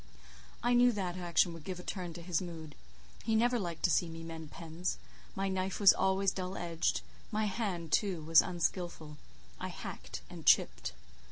[0.63, 2.73] I knew that action would give a turn to his mood.
[3.23, 4.97] He never liked to see me mend pens;
[5.35, 9.17] my knife was always dull edged—my hand, too, was unskilful;
[9.59, 10.93] I hacked and chipped.